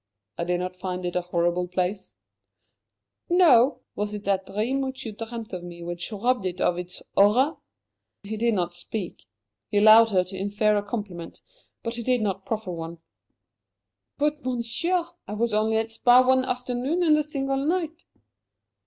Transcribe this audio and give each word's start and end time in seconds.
"I 0.35 0.45
did 0.45 0.59
not 0.59 0.75
find 0.75 1.05
it 1.05 1.15
a 1.15 1.21
horrible 1.21 1.67
place." 1.67 2.15
"No? 3.29 3.81
Was 3.95 4.15
it 4.15 4.23
that 4.23 4.47
dream 4.47 4.81
which 4.81 5.05
you 5.05 5.11
dreamt 5.11 5.53
of 5.53 5.63
me 5.63 5.83
which 5.83 6.11
robbed 6.11 6.47
it 6.47 6.59
of 6.59 6.79
its 6.79 7.03
horror?" 7.15 7.57
He 8.23 8.35
did 8.35 8.55
not 8.55 8.73
speak. 8.73 9.27
He 9.69 9.77
allowed 9.77 10.09
her 10.09 10.23
to 10.23 10.35
infer 10.35 10.75
a 10.75 10.81
compliment, 10.81 11.41
but 11.83 11.93
he 11.97 12.01
did 12.01 12.21
not 12.21 12.47
proffer 12.47 12.71
one. 12.71 12.97
"But 14.17 14.43
Monsieur, 14.43 15.05
I 15.27 15.33
was 15.33 15.53
only 15.53 15.77
at 15.77 15.91
Spa 15.91 16.25
one 16.27 16.45
afternoon 16.45 17.03
and 17.03 17.15
a 17.15 17.21
single 17.21 17.63
night." 17.63 18.05